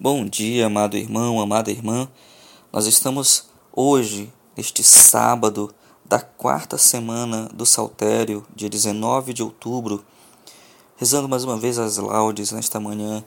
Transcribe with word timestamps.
Bom 0.00 0.24
dia, 0.24 0.66
amado 0.66 0.96
irmão, 0.96 1.40
amada 1.40 1.72
irmã. 1.72 2.08
Nós 2.72 2.86
estamos 2.86 3.48
hoje, 3.72 4.32
este 4.56 4.84
sábado 4.84 5.74
da 6.04 6.20
quarta 6.20 6.78
semana 6.78 7.48
do 7.52 7.66
Saltério, 7.66 8.46
dia 8.54 8.70
19 8.70 9.34
de 9.34 9.42
outubro, 9.42 10.04
rezando 10.96 11.28
mais 11.28 11.42
uma 11.42 11.56
vez 11.56 11.80
as 11.80 11.96
laudes 11.96 12.52
nesta 12.52 12.78
manhã, 12.78 13.24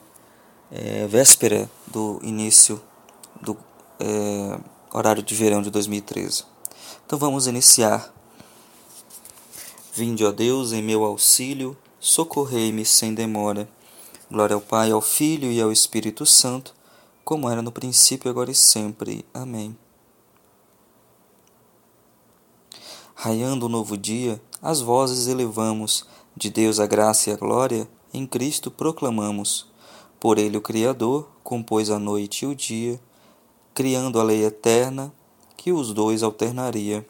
é, 0.70 1.06
véspera 1.06 1.70
do 1.88 2.18
início 2.22 2.80
do 3.42 3.54
é, 4.00 4.58
horário 4.94 5.22
de 5.22 5.34
verão 5.34 5.60
de 5.60 5.70
2013. 5.70 6.46
Então 7.04 7.18
vamos 7.18 7.46
iniciar. 7.46 8.10
Vinde, 9.92 10.24
ó 10.24 10.32
Deus, 10.32 10.72
em 10.72 10.80
meu 10.80 11.04
auxílio, 11.04 11.76
socorrei-me 12.00 12.86
sem 12.86 13.12
demora. 13.12 13.68
Glória 14.32 14.54
ao 14.54 14.62
Pai, 14.62 14.90
ao 14.90 15.02
Filho 15.02 15.52
e 15.52 15.60
ao 15.60 15.70
Espírito 15.70 16.24
Santo, 16.24 16.74
como 17.22 17.50
era 17.50 17.60
no 17.60 17.70
princípio, 17.70 18.30
agora 18.30 18.50
e 18.50 18.54
sempre. 18.54 19.26
Amém. 19.34 19.76
Raiando 23.14 23.66
o 23.66 23.68
novo 23.68 23.94
dia, 23.94 24.40
as 24.62 24.80
vozes 24.80 25.26
elevamos, 25.26 26.06
de 26.34 26.48
Deus 26.48 26.80
a 26.80 26.86
graça 26.86 27.28
e 27.28 27.32
a 27.34 27.36
glória, 27.36 27.86
em 28.10 28.26
Cristo 28.26 28.70
proclamamos. 28.70 29.66
Por 30.18 30.38
ele 30.38 30.56
o 30.56 30.62
Criador 30.62 31.28
compôs 31.44 31.90
a 31.90 31.98
noite 31.98 32.46
e 32.46 32.48
o 32.48 32.54
dia, 32.54 32.98
criando 33.74 34.18
a 34.18 34.22
lei 34.22 34.46
eterna 34.46 35.12
que 35.58 35.72
os 35.72 35.92
dois 35.92 36.22
alternaria. 36.22 37.06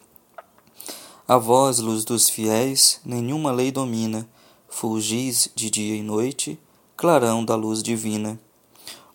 A 1.29 1.39
vós, 1.39 1.79
luz 1.79 2.05
dos 2.05 2.29
fiéis, 2.29 3.01
nenhuma 3.05 3.53
lei 3.53 3.71
domina, 3.71 4.29
fulgis 4.69 5.49
de 5.55 5.71
dia 5.71 5.95
e 5.95 6.03
noite, 6.03 6.59
clarão 7.03 7.45
da 7.45 7.57
luz 7.57 7.83
divina. 7.83 8.39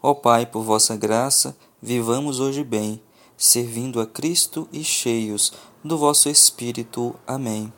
Ó 0.03 0.13
Pai, 0.13 0.45
por 0.45 0.61
vossa 0.61 0.97
graça, 0.97 1.55
vivamos 1.81 2.37
hoje 2.37 2.61
bem, 2.61 3.01
servindo 3.37 4.01
a 4.01 4.05
Cristo 4.05 4.67
e 4.73 4.83
cheios 4.83 5.53
do 5.81 5.97
vosso 5.97 6.27
Espírito. 6.27 7.15
Amém. 7.25 7.71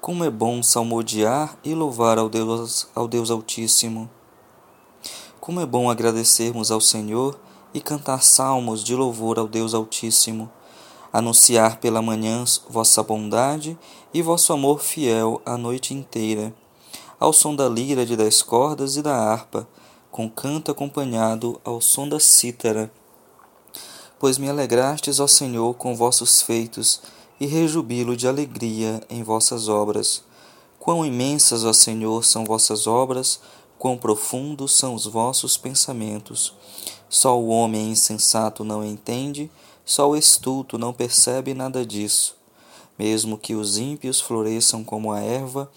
Como 0.00 0.22
é 0.22 0.30
bom 0.30 0.62
salmodiar 0.62 1.58
e 1.64 1.74
louvar 1.74 2.18
ao 2.18 2.28
Deus, 2.28 2.86
ao 2.94 3.08
Deus 3.08 3.32
Altíssimo. 3.32 4.08
Como 5.40 5.58
é 5.60 5.66
bom 5.66 5.90
agradecermos 5.90 6.70
ao 6.70 6.80
Senhor 6.80 7.36
e 7.74 7.80
cantar 7.80 8.22
salmos 8.22 8.84
de 8.84 8.94
louvor 8.94 9.40
ao 9.40 9.48
Deus 9.48 9.74
Altíssimo, 9.74 10.48
anunciar 11.12 11.80
pela 11.80 12.00
manhã 12.00 12.44
vossa 12.68 13.02
bondade 13.02 13.76
e 14.14 14.22
vosso 14.22 14.52
amor 14.52 14.80
fiel 14.80 15.42
a 15.44 15.56
noite 15.56 15.92
inteira 15.92 16.54
ao 17.20 17.34
som 17.34 17.54
da 17.54 17.68
lira 17.68 18.06
de 18.06 18.16
dez 18.16 18.40
cordas 18.40 18.96
e 18.96 19.02
da 19.02 19.14
harpa, 19.14 19.68
com 20.10 20.28
canto 20.28 20.70
acompanhado 20.70 21.60
ao 21.62 21.78
som 21.78 22.08
da 22.08 22.18
cítara. 22.18 22.90
Pois 24.18 24.38
me 24.38 24.48
alegrastes, 24.48 25.20
ó 25.20 25.26
Senhor, 25.26 25.74
com 25.74 25.94
vossos 25.94 26.40
feitos, 26.40 27.02
e 27.38 27.46
rejubilo 27.46 28.16
de 28.16 28.26
alegria 28.26 29.02
em 29.08 29.22
vossas 29.22 29.68
obras. 29.68 30.22
Quão 30.78 31.04
imensas, 31.04 31.62
ó 31.62 31.74
Senhor, 31.74 32.24
são 32.24 32.44
vossas 32.44 32.86
obras, 32.86 33.40
quão 33.78 33.96
profundos 33.96 34.72
são 34.72 34.94
os 34.94 35.06
vossos 35.06 35.58
pensamentos. 35.58 36.54
Só 37.08 37.38
o 37.38 37.48
homem 37.48 37.90
insensato 37.90 38.64
não 38.64 38.84
entende, 38.84 39.50
só 39.84 40.08
o 40.08 40.16
estulto 40.16 40.78
não 40.78 40.92
percebe 40.92 41.52
nada 41.52 41.84
disso. 41.84 42.36
Mesmo 42.98 43.38
que 43.38 43.54
os 43.54 43.76
ímpios 43.78 44.20
floresçam 44.20 44.84
como 44.84 45.12
a 45.12 45.20
erva, 45.20 45.70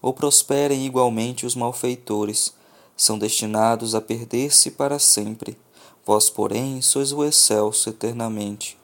ou 0.00 0.12
prosperem 0.12 0.86
igualmente 0.86 1.44
os 1.44 1.54
malfeitores, 1.54 2.52
são 2.96 3.18
destinados 3.18 3.94
a 3.94 4.00
perder-se 4.00 4.72
para 4.72 4.98
sempre. 4.98 5.56
Vós, 6.04 6.30
porém, 6.30 6.80
sois 6.82 7.12
o 7.12 7.24
excelso 7.24 7.90
eternamente. 7.90 8.78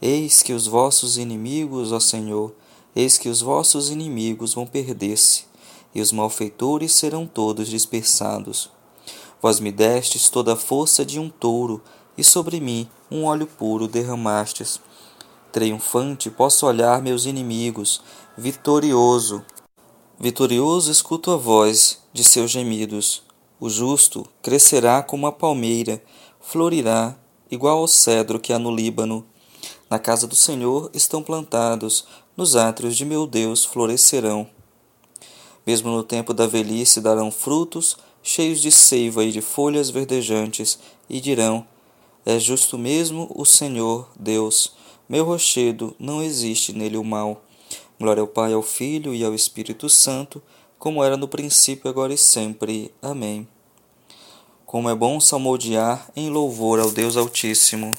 Eis 0.00 0.42
que 0.42 0.52
os 0.52 0.66
vossos 0.66 1.16
inimigos, 1.16 1.90
ó 1.92 1.98
Senhor, 1.98 2.54
eis 2.94 3.18
que 3.18 3.28
os 3.28 3.40
vossos 3.40 3.90
inimigos 3.90 4.54
vão 4.54 4.66
perder-se, 4.66 5.44
e 5.94 6.00
os 6.00 6.12
malfeitores 6.12 6.92
serão 6.92 7.26
todos 7.26 7.68
dispersados. 7.68 8.70
Vós 9.40 9.60
me 9.60 9.72
destes 9.72 10.28
toda 10.28 10.52
a 10.52 10.56
força 10.56 11.04
de 11.04 11.18
um 11.18 11.28
touro, 11.28 11.82
e 12.16 12.22
sobre 12.22 12.60
mim 12.60 12.88
um 13.10 13.24
óleo 13.24 13.46
puro 13.46 13.88
derramastes. 13.88 14.80
Triunfante 15.52 16.30
posso 16.30 16.66
olhar 16.66 17.00
meus 17.00 17.24
inimigos, 17.24 18.02
vitorioso 18.36 19.42
Vitorioso 20.18 20.90
escuto 20.90 21.30
a 21.30 21.36
voz 21.36 21.98
de 22.10 22.24
seus 22.24 22.50
gemidos. 22.50 23.22
O 23.60 23.68
justo 23.68 24.26
crescerá 24.40 25.02
como 25.02 25.26
a 25.26 25.32
palmeira, 25.32 26.02
florirá, 26.40 27.14
igual 27.50 27.80
ao 27.80 27.86
cedro 27.86 28.40
que 28.40 28.50
há 28.50 28.58
no 28.58 28.74
Líbano. 28.74 29.26
Na 29.90 29.98
casa 29.98 30.26
do 30.26 30.34
Senhor 30.34 30.90
estão 30.94 31.22
plantados, 31.22 32.06
nos 32.34 32.56
átrios 32.56 32.96
de 32.96 33.04
meu 33.04 33.26
Deus 33.26 33.66
florescerão. 33.66 34.48
Mesmo 35.66 35.90
no 35.90 36.02
tempo 36.02 36.32
da 36.32 36.46
velhice 36.46 36.98
darão 36.98 37.30
frutos, 37.30 37.98
cheios 38.22 38.62
de 38.62 38.70
seiva 38.70 39.22
e 39.22 39.30
de 39.30 39.42
folhas 39.42 39.90
verdejantes, 39.90 40.78
e 41.10 41.20
dirão: 41.20 41.66
É 42.24 42.38
justo 42.38 42.78
mesmo 42.78 43.30
o 43.34 43.44
Senhor, 43.44 44.08
Deus. 44.18 44.72
Meu 45.06 45.26
rochedo, 45.26 45.94
não 45.98 46.22
existe 46.22 46.72
nele 46.72 46.96
o 46.96 47.04
mal. 47.04 47.42
Glória 47.98 48.20
ao 48.20 48.26
Pai, 48.26 48.52
ao 48.52 48.60
Filho 48.60 49.14
e 49.14 49.24
ao 49.24 49.34
Espírito 49.34 49.88
Santo, 49.88 50.42
como 50.78 51.02
era 51.02 51.16
no 51.16 51.26
princípio, 51.26 51.88
agora 51.88 52.12
e 52.12 52.18
sempre. 52.18 52.92
Amém. 53.00 53.48
Como 54.66 54.90
é 54.90 54.94
bom 54.94 55.18
salmodiar 55.18 56.10
em 56.14 56.28
louvor 56.28 56.78
ao 56.78 56.90
Deus 56.90 57.16
Altíssimo. 57.16 57.92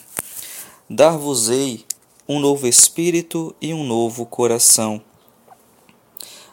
Dar-vos-ei 0.87 1.83
um 2.29 2.39
novo 2.39 2.67
espírito 2.67 3.55
e 3.59 3.73
um 3.73 3.83
novo 3.83 4.23
coração. 4.23 5.01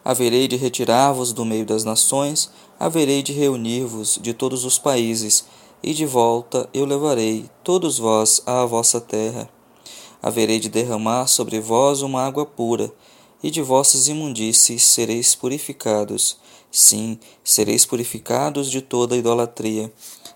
Haverei 0.02 0.48
de 0.48 0.56
retirar-vos 0.56 1.34
do 1.34 1.44
meio 1.44 1.66
das 1.66 1.84
nações, 1.84 2.50
haverei 2.80 3.22
de 3.22 3.34
reunir-vos 3.34 4.18
de 4.22 4.32
todos 4.32 4.64
os 4.64 4.78
países, 4.78 5.44
e 5.82 5.92
de 5.92 6.06
volta 6.06 6.66
eu 6.72 6.86
levarei 6.86 7.50
todos 7.62 7.98
vós 7.98 8.40
à 8.46 8.64
vossa 8.64 9.02
terra. 9.02 9.50
Haverei 10.22 10.58
de 10.58 10.70
derramar 10.70 11.26
sobre 11.26 11.60
vós 11.60 12.00
uma 12.00 12.22
água 12.22 12.46
pura, 12.46 12.90
e 13.44 13.50
de 13.50 13.60
vossas 13.60 14.08
imundícies 14.08 14.82
sereis 14.84 15.34
purificados. 15.34 16.38
Sim, 16.70 17.18
sereis 17.44 17.84
purificados 17.84 18.70
de 18.70 18.80
toda 18.80 19.18
idolatria. 19.18 19.92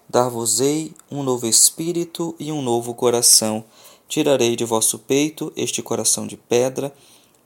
Dar-vos-ei 0.06 0.92
um 1.10 1.22
novo 1.22 1.46
espírito 1.46 2.36
e 2.38 2.52
um 2.52 2.60
novo 2.60 2.92
coração. 2.92 3.64
Tirarei 4.06 4.54
de 4.54 4.66
vosso 4.66 4.98
peito 4.98 5.50
este 5.56 5.80
coração 5.80 6.26
de 6.26 6.36
pedra, 6.36 6.94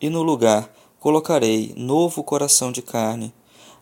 e 0.01 0.11
no 0.11 0.25
lugar 0.25 0.69
colocarei 0.99 1.73
novo 1.77 2.25
coração 2.25 2.73
de 2.73 2.83
carne. 2.83 3.33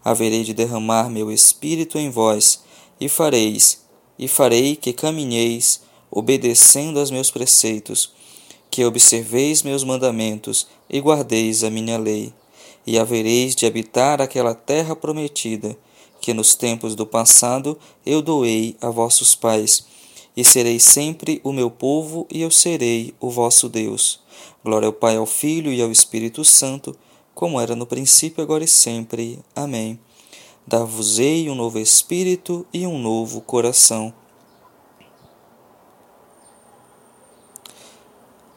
Haverei 0.04 0.44
de 0.44 0.52
derramar 0.52 1.08
meu 1.08 1.32
espírito 1.32 1.96
em 1.96 2.10
vós, 2.10 2.60
e 3.00 3.08
fareis, 3.08 3.86
e 4.18 4.28
farei 4.28 4.76
que 4.76 4.92
caminheis, 4.92 5.80
obedecendo 6.10 7.00
aos 7.00 7.10
meus 7.10 7.30
preceitos 7.30 8.19
que 8.70 8.84
observeis 8.84 9.62
meus 9.62 9.82
mandamentos 9.82 10.68
e 10.88 11.00
guardeis 11.00 11.64
a 11.64 11.70
minha 11.70 11.98
lei, 11.98 12.32
e 12.86 12.98
havereis 12.98 13.54
de 13.54 13.66
habitar 13.66 14.22
aquela 14.22 14.54
terra 14.54 14.94
prometida, 14.94 15.76
que 16.20 16.32
nos 16.32 16.54
tempos 16.54 16.94
do 16.94 17.06
passado 17.06 17.78
eu 18.06 18.22
doei 18.22 18.76
a 18.80 18.88
vossos 18.90 19.34
pais, 19.34 19.84
e 20.36 20.44
sereis 20.44 20.84
sempre 20.84 21.40
o 21.42 21.52
meu 21.52 21.70
povo, 21.70 22.26
e 22.30 22.42
eu 22.42 22.50
serei 22.50 23.12
o 23.20 23.28
vosso 23.28 23.68
Deus. 23.68 24.20
Glória 24.64 24.86
ao 24.86 24.92
Pai, 24.92 25.16
ao 25.16 25.26
Filho 25.26 25.72
e 25.72 25.82
ao 25.82 25.90
Espírito 25.90 26.44
Santo, 26.44 26.96
como 27.34 27.60
era 27.60 27.74
no 27.74 27.86
princípio, 27.86 28.42
agora 28.42 28.62
e 28.62 28.68
sempre. 28.68 29.38
Amém. 29.56 29.98
Dar-vos-ei 30.66 31.50
um 31.50 31.54
novo 31.54 31.78
espírito 31.78 32.66
e 32.72 32.86
um 32.86 32.98
novo 32.98 33.40
coração 33.40 34.14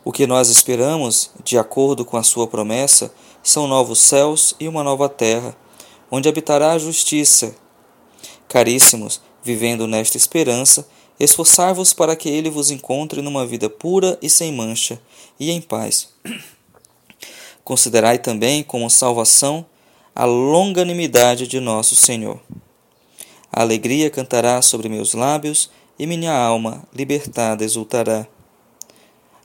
O 0.05 0.11
que 0.11 0.27
nós 0.27 0.49
esperamos, 0.49 1.31
de 1.43 1.57
acordo 1.57 2.03
com 2.03 2.17
a 2.17 2.23
sua 2.23 2.45
promessa, 2.45 3.13
são 3.41 3.67
novos 3.67 3.99
céus 3.99 4.55
e 4.59 4.67
uma 4.67 4.83
nova 4.83 5.07
terra, 5.07 5.55
onde 6.11 6.27
habitará 6.27 6.73
a 6.73 6.77
justiça. 6.77 7.55
Caríssimos, 8.47 9.21
vivendo 9.41 9.87
nesta 9.87 10.17
esperança, 10.17 10.87
esforçai-vos 11.19 11.93
para 11.93 12.15
que 12.15 12.29
ele 12.29 12.49
vos 12.49 12.69
encontre 12.69 13.21
numa 13.21 13.45
vida 13.45 13.69
pura 13.69 14.17
e 14.21 14.29
sem 14.29 14.51
mancha, 14.51 14.99
e 15.39 15.51
em 15.51 15.61
paz. 15.61 16.09
Considerai 17.63 18.19
também 18.19 18.61
como 18.61 18.89
salvação 18.89 19.65
a 20.13 20.25
longanimidade 20.25 21.47
de 21.47 21.59
nosso 21.59 21.95
Senhor. 21.95 22.39
A 23.51 23.61
alegria 23.61 24.09
cantará 24.09 24.61
sobre 24.61 24.89
meus 24.89 25.13
lábios, 25.13 25.69
e 25.97 26.07
minha 26.07 26.35
alma, 26.35 26.83
libertada, 26.93 27.63
exultará. 27.63 28.27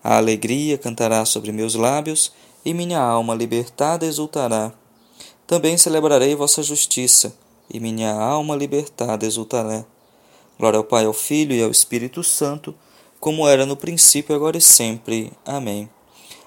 A 0.03 0.17
alegria 0.17 0.79
cantará 0.79 1.25
sobre 1.25 1.53
meus 1.53 1.75
lábios, 1.75 2.33
e 2.65 2.73
minha 2.73 3.01
alma 3.01 3.35
libertada 3.35 4.07
exultará. 4.07 4.73
Também 5.47 5.77
celebrarei 5.77 6.35
vossa 6.35 6.63
justiça, 6.63 7.35
e 7.73 7.81
minha 7.81 8.13
alma 8.13 8.55
libertada 8.55 9.27
exultará. 9.27 9.85
Glória 10.59 10.79
ao 10.79 10.85
Pai, 10.85 11.05
ao 11.05 11.13
Filho 11.13 11.55
e 11.55 11.63
ao 11.63 11.71
Espírito 11.71 12.23
Santo, 12.23 12.75
como 13.21 13.49
era 13.49 13.67
no 13.67 13.77
princípio, 13.77 14.35
agora 14.35 14.57
e 14.57 14.61
sempre. 14.61 15.33
Amém. 15.45 15.89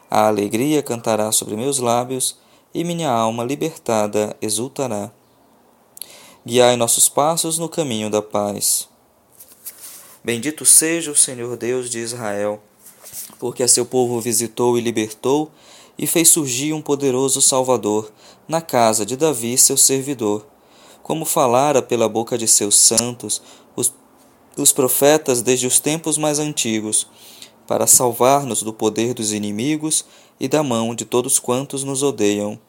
A 0.10 0.28
alegria 0.28 0.84
cantará 0.84 1.32
sobre 1.32 1.56
meus 1.56 1.80
lábios, 1.80 2.38
e 2.74 2.84
minha 2.84 3.10
alma 3.10 3.44
libertada 3.44 4.36
exultará. 4.42 5.12
Guiai 6.46 6.76
nossos 6.76 7.08
passos 7.08 7.58
no 7.58 7.70
caminho 7.70 8.10
da 8.10 8.22
paz. 8.22 8.88
Bendito 10.24 10.66
seja 10.66 11.12
o 11.12 11.16
Senhor 11.16 11.58
Deus 11.58 11.90
de 11.90 12.00
Israel, 12.00 12.62
porque 13.40 13.64
a 13.64 13.68
seu 13.68 13.86
povo 13.86 14.20
visitou 14.20 14.78
e 14.78 14.82
libertou, 14.82 15.52
e 15.98 16.08
fez 16.08 16.30
surgir 16.30 16.74
um 16.74 16.82
poderoso 16.82 17.42
Salvador 17.42 18.12
na 18.48 18.62
casa 18.62 19.06
de 19.06 19.16
Davi, 19.16 19.58
seu 19.58 19.78
servidor 19.78 20.46
como 21.12 21.26
falara 21.26 21.82
pela 21.82 22.08
boca 22.08 22.38
de 22.38 22.48
seus 22.48 22.76
santos, 22.76 23.42
os, 23.76 23.94
os 24.58 24.72
profetas 24.72 25.42
desde 25.42 25.68
os 25.68 25.80
tempos 25.80 26.18
mais 26.18 26.40
antigos, 26.40 27.08
para 27.68 27.88
salvar-nos 27.88 28.64
do 28.64 28.74
poder 28.74 29.14
dos 29.14 29.34
inimigos 29.34 30.06
e 30.40 30.48
da 30.48 30.64
mão 30.64 30.94
de 30.94 31.06
todos 31.06 31.40
quantos 31.40 31.84
nos 31.84 32.04
odeiam. 32.04 32.60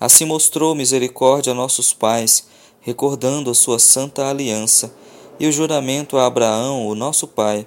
Assim 0.00 0.24
mostrou 0.24 0.74
misericórdia 0.74 1.52
a 1.52 1.54
nossos 1.54 1.92
pais, 1.92 2.46
recordando 2.80 3.50
a 3.50 3.54
sua 3.54 3.78
santa 3.78 4.28
aliança 4.28 4.94
e 5.38 5.46
o 5.46 5.52
juramento 5.52 6.16
a 6.16 6.26
Abraão, 6.26 6.86
o 6.86 6.94
nosso 6.94 7.26
pai, 7.26 7.66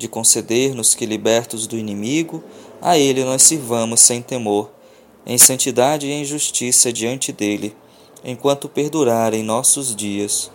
de 0.00 0.08
conceder-nos 0.08 0.94
que, 0.94 1.04
libertos 1.04 1.66
do 1.66 1.76
inimigo, 1.76 2.42
a 2.80 2.96
ele 2.98 3.22
nós 3.22 3.42
sirvamos 3.42 4.00
sem 4.00 4.22
temor, 4.22 4.70
em 5.26 5.36
santidade 5.36 6.06
e 6.06 6.10
em 6.10 6.24
justiça 6.24 6.90
diante 6.90 7.30
dele 7.30 7.76
enquanto 8.24 8.68
perdurarem 8.68 9.42
nossos 9.42 9.94
dias. 9.94 10.50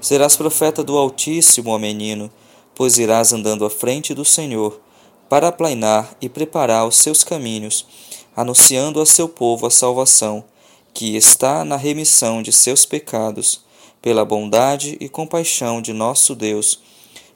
Serás 0.00 0.36
profeta 0.36 0.82
do 0.82 0.96
Altíssimo, 0.96 1.70
ó 1.70 1.78
menino, 1.78 2.30
pois 2.74 2.98
irás 2.98 3.32
andando 3.32 3.64
à 3.64 3.70
frente 3.70 4.14
do 4.14 4.24
Senhor, 4.24 4.80
para 5.28 5.48
aplainar 5.48 6.16
e 6.20 6.28
preparar 6.28 6.86
os 6.86 6.96
seus 6.96 7.22
caminhos, 7.22 7.86
anunciando 8.34 9.00
a 9.00 9.06
seu 9.06 9.28
povo 9.28 9.66
a 9.66 9.70
salvação, 9.70 10.44
que 10.92 11.16
está 11.16 11.64
na 11.64 11.76
remissão 11.76 12.42
de 12.42 12.52
seus 12.52 12.84
pecados, 12.84 13.62
pela 14.02 14.24
bondade 14.24 14.96
e 14.98 15.08
compaixão 15.08 15.82
de 15.82 15.92
nosso 15.92 16.34
Deus, 16.34 16.80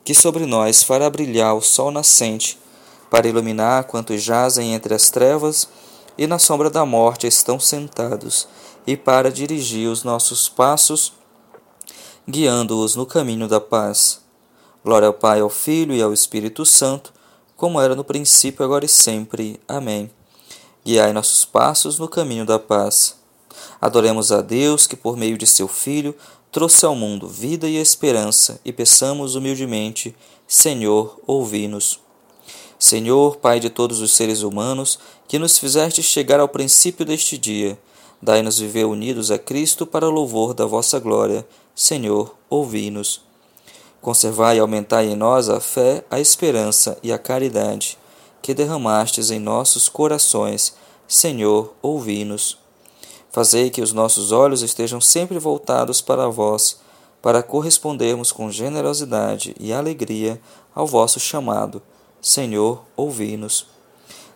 que 0.05 0.15
sobre 0.15 0.45
nós 0.45 0.83
fará 0.83 1.09
brilhar 1.09 1.57
o 1.57 1.63
sol 1.63 1.91
nascente, 1.91 2.59
para 3.11 3.27
iluminar 3.27 3.85
quantos 3.85 4.23
jazem 4.23 4.75
entre 4.75 4.95
as 4.95 5.09
trevas 5.09 5.69
e 6.19 6.27
na 6.27 6.39
sombra 6.39 6.69
da 6.69 6.85
morte 6.85 7.27
estão 7.27 7.59
sentados 7.59 8.47
e 8.87 8.97
para 8.97 9.31
dirigir 9.31 9.89
os 9.89 10.05
nossos 10.05 10.49
passos, 10.49 11.13
guiando-os 12.29 12.95
no 12.95 13.07
caminho 13.07 13.49
da 13.49 13.61
paz. 13.61 14.21
Glória 14.85 15.09
ao 15.09 15.15
Pai, 15.15 15.41
ao 15.41 15.49
Filho 15.49 15.95
e 15.95 16.03
ao 16.03 16.13
Espírito 16.13 16.67
Santo, 16.67 17.13
como 17.57 17.81
era 17.81 17.95
no 17.95 18.05
princípio, 18.05 18.65
agora 18.65 18.85
e 18.85 18.89
sempre. 18.89 19.59
Amém. 19.67 20.11
Guiai 20.85 21.13
nossos 21.15 21.47
passos 21.47 21.99
no 21.99 22.09
caminho 22.09 22.45
da 22.45 22.59
paz. 22.59 23.17
Adoremos 23.81 24.33
a 24.33 24.43
Deus 24.43 24.87
que, 24.87 24.97
por 24.97 25.17
meio 25.17 25.39
de 25.39 25.47
seu 25.47 25.67
Filho, 25.67 26.15
trouxe 26.55 26.87
ao 26.87 26.95
mundo 26.95 27.29
vida 27.29 27.69
e 27.69 27.77
esperança, 27.77 28.61
e 28.65 28.73
peçamos 28.73 29.35
humildemente: 29.35 30.15
Senhor, 30.47 31.21
ouvi-nos. 31.27 32.01
Senhor, 32.79 33.37
Pai 33.37 33.59
de 33.59 33.69
todos 33.69 34.01
os 34.01 34.13
seres 34.13 34.43
humanos, 34.43 34.99
que 35.29 35.39
nos 35.39 35.59
fizeste 35.59 36.03
chegar 36.03 36.39
ao 36.39 36.49
princípio 36.49 37.05
deste 37.05 37.37
dia, 37.37 37.77
Dai-nos 38.25 38.59
viver 38.59 38.87
unidos 38.87 39.31
a 39.31 39.39
Cristo 39.39 39.85
para 39.85 40.09
louvor 40.09 40.55
da 40.55 40.65
vossa 40.65 40.99
glória. 40.99 41.47
Senhor, 41.75 42.35
ouvi-nos. 42.49 43.21
Conservai 44.01 44.57
e 44.57 44.61
aumentai 44.61 45.09
em 45.09 45.15
nós 45.15 45.51
a 45.51 45.61
fé, 45.61 46.03
a 46.11 46.19
esperança 46.19 46.97
e 47.03 47.13
a 47.13 47.19
caridade, 47.19 47.99
que 48.41 48.55
derramastes 48.55 49.31
em 49.31 49.39
nossos 49.39 49.91
corações. 49.91 50.75
Senhor, 51.07 51.75
ouvi-nos. 51.83 52.64
Fazei 53.35 53.69
que 53.69 53.83
os 53.83 53.93
nossos 53.93 54.31
olhos 54.31 54.63
estejam 54.63 55.01
sempre 55.01 55.41
voltados 55.41 56.01
para 56.01 56.29
vós, 56.29 56.79
para 57.21 57.43
correspondermos 57.43 58.31
com 58.31 58.49
generosidade 58.49 59.57
e 59.59 59.73
alegria 59.73 60.41
ao 60.73 60.87
vosso 60.87 61.19
chamado. 61.19 61.83
Senhor, 62.23 62.85
ouvi-nos. 62.97 63.67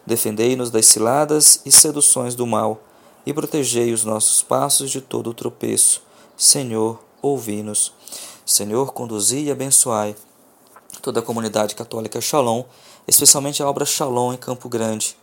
Defendei-nos 0.05 0.69
das 0.69 0.87
ciladas 0.87 1.61
e 1.65 1.71
seduções 1.71 2.35
do 2.35 2.45
mal 2.45 2.81
e 3.25 3.33
protegei 3.33 3.93
os 3.93 4.05
nossos 4.05 4.43
passos 4.43 4.91
de 4.91 5.01
todo 5.01 5.31
o 5.31 5.35
tropeço. 5.35 6.03
Senhor, 6.37 6.99
ouvi-nos. 7.23 7.93
Senhor, 8.45 8.93
conduzi 8.93 9.45
e 9.45 9.51
abençoai 9.53 10.17
toda 11.01 11.21
a 11.21 11.23
comunidade 11.23 11.77
católica 11.77 12.21
Shalom, 12.21 12.65
especialmente 13.07 13.63
a 13.63 13.71
obra 13.71 13.87
Shalom 13.87 14.33
em 14.33 14.37
Campo 14.37 14.69
Grande. 14.69 15.17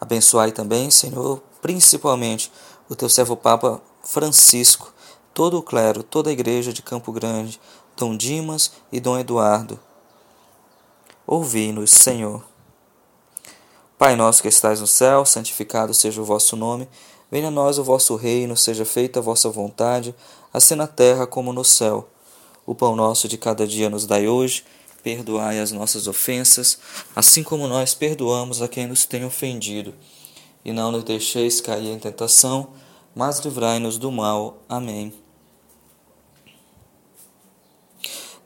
Abençoai 0.00 0.52
também, 0.52 0.90
Senhor, 0.90 1.42
principalmente 1.60 2.50
o 2.90 2.96
teu 2.96 3.08
servo 3.08 3.36
Papa 3.36 3.80
Francisco, 4.02 4.92
todo 5.32 5.56
o 5.56 5.62
clero, 5.62 6.02
toda 6.02 6.28
a 6.28 6.32
igreja 6.32 6.72
de 6.72 6.82
Campo 6.82 7.12
Grande, 7.12 7.60
Dom 7.96 8.16
Dimas 8.16 8.72
e 8.90 8.98
Dom 8.98 9.16
Eduardo. 9.16 9.78
Ouvi-nos, 11.24 11.92
Senhor. 11.92 12.44
Pai 13.96 14.16
nosso 14.16 14.42
que 14.42 14.48
estais 14.48 14.80
no 14.80 14.88
céu, 14.88 15.24
santificado 15.24 15.94
seja 15.94 16.20
o 16.20 16.24
vosso 16.24 16.56
nome. 16.56 16.88
Venha 17.30 17.46
a 17.46 17.50
nós 17.52 17.78
o 17.78 17.84
vosso 17.84 18.16
reino, 18.16 18.56
seja 18.56 18.84
feita 18.84 19.20
a 19.20 19.22
vossa 19.22 19.48
vontade, 19.48 20.12
assim 20.52 20.74
na 20.74 20.88
terra 20.88 21.28
como 21.28 21.52
no 21.52 21.62
céu. 21.62 22.08
O 22.66 22.74
pão 22.74 22.96
nosso 22.96 23.28
de 23.28 23.38
cada 23.38 23.68
dia 23.68 23.88
nos 23.88 24.04
dai 24.04 24.26
hoje, 24.26 24.64
perdoai 25.00 25.60
as 25.60 25.70
nossas 25.70 26.08
ofensas, 26.08 26.78
assim 27.14 27.44
como 27.44 27.68
nós 27.68 27.94
perdoamos 27.94 28.60
a 28.60 28.66
quem 28.66 28.88
nos 28.88 29.04
tem 29.04 29.24
ofendido. 29.24 29.94
E 30.64 30.72
não 30.72 30.92
nos 30.92 31.04
deixeis 31.04 31.60
cair 31.60 31.88
em 31.88 31.98
tentação, 31.98 32.68
mas 33.14 33.38
livrai-nos 33.40 33.98
do 33.98 34.10
mal. 34.10 34.62
Amém. 34.68 35.12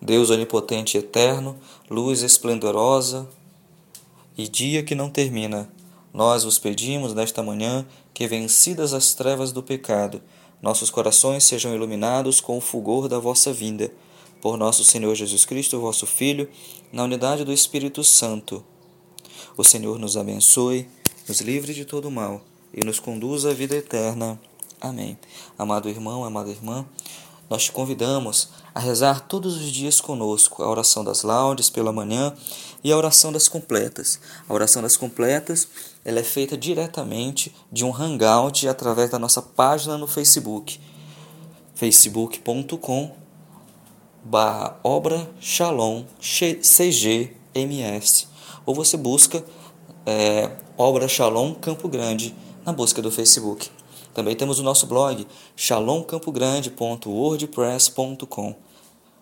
Deus 0.01 0.31
onipotente 0.31 0.97
e 0.97 1.01
eterno, 1.01 1.59
luz 1.89 2.23
esplendorosa 2.23 3.29
e 4.37 4.49
dia 4.49 4.83
que 4.83 4.95
não 4.95 5.09
termina, 5.09 5.71
nós 6.13 6.45
vos 6.45 6.59
pedimos 6.59 7.15
nesta 7.15 7.43
manhã 7.43 7.87
que, 8.13 8.27
vencidas 8.29 8.93
as 8.93 9.15
trevas 9.15 9.51
do 9.51 9.63
pecado, 9.63 10.23
nossos 10.61 10.91
corações 10.91 11.45
sejam 11.45 11.75
iluminados 11.75 12.41
com 12.41 12.57
o 12.57 12.61
fulgor 12.61 13.09
da 13.09 13.19
vossa 13.19 13.53
vinda. 13.53 13.93
Por 14.41 14.57
nosso 14.57 14.85
Senhor 14.85 15.15
Jesus 15.15 15.45
Cristo, 15.45 15.81
vosso 15.81 16.07
Filho, 16.07 16.49
na 16.93 17.05
unidade 17.05 17.45
do 17.45 17.53
Espírito 17.53 18.05
Santo. 18.05 18.65
O 19.57 19.65
Senhor 19.65 19.99
nos 19.99 20.17
abençoe, 20.17 20.89
nos 21.27 21.41
livre 21.41 21.73
de 21.73 21.85
todo 21.85 22.11
mal 22.11 22.43
e 22.73 22.85
nos 22.85 23.01
conduza 23.01 23.51
à 23.51 23.55
vida 23.55 23.77
eterna. 23.77 24.39
Amém. 24.81 25.19
Amado 25.59 25.89
irmão, 25.89 26.25
amada 26.25 26.51
irmã, 26.51 26.85
nós 27.49 27.65
te 27.65 27.73
convidamos 27.73 28.49
a 28.75 28.81
rezar 28.81 29.21
todos 29.21 29.57
os 29.57 29.71
dias 29.71 30.01
conosco 30.01 30.63
a 30.63 30.69
oração 30.69 31.05
das 31.05 31.23
laudes 31.23 31.71
pela 31.71 31.93
manhã 31.93 32.35
e 32.83 32.91
a 32.91 32.97
oração 32.97 33.33
das 33.33 33.49
completas. 33.49 34.19
A 34.49 34.53
oração 34.53 34.83
das 34.83 34.97
completas 34.97 35.69
ela 36.05 36.21
é 36.21 36.25
feita 36.25 36.57
diretamente 36.57 37.55
de 37.71 37.85
um 37.85 37.95
hangout 37.95 38.67
através 38.69 39.11
da 39.11 39.19
nossa 39.19 39.41
página 39.41 39.97
no 39.97 40.07
Facebook, 40.07 40.81
facebook.com 41.75 43.13
barra 44.25 44.79
obra 44.83 45.31
shalom 45.39 46.05
cgms 46.19 48.27
ou 48.65 48.75
você 48.75 48.97
busca 48.97 49.45
é, 50.07 50.51
obra 50.77 51.09
shalom 51.09 51.55
Campo 51.55 51.89
Grande 51.89 52.35
na 52.65 52.73
busca 52.73 53.03
do 53.03 53.11
Facebook. 53.11 53.69
Também 54.13 54.37
temos 54.37 54.59
o 54.59 54.63
nosso 54.63 54.87
blog 54.87 55.27
shalomcampogrande.wordpress.com. 55.57 58.55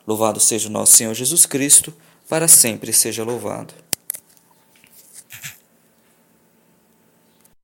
Louvado 0.07 0.41
seja 0.41 0.69
o 0.69 0.73
nosso 0.73 0.97
Senhor 0.97 1.15
Jesus 1.15 1.47
Cristo, 1.47 1.95
para 2.29 2.49
sempre 2.49 2.93
seja 2.93 3.25
louvado. 3.25 3.73